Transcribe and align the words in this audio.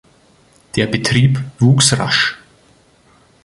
Der 0.75 0.87
Betrieb 0.87 1.37
wuchs 1.59 1.93
rasch. 1.95 2.35